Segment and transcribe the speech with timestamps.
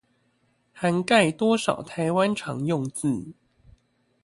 [0.73, 3.35] 涵蓋多少台灣常用字